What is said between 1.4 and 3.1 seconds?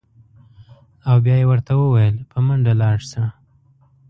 ورته ویل: په منډه لاړ